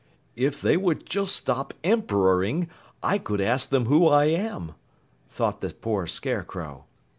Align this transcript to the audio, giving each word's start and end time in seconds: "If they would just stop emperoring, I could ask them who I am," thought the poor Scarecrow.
"If 0.35 0.59
they 0.59 0.77
would 0.77 1.05
just 1.05 1.35
stop 1.35 1.75
emperoring, 1.83 2.67
I 3.03 3.19
could 3.19 3.39
ask 3.39 3.69
them 3.69 3.85
who 3.85 4.07
I 4.07 4.25
am," 4.25 4.73
thought 5.29 5.61
the 5.61 5.71
poor 5.75 6.07
Scarecrow. 6.07 6.85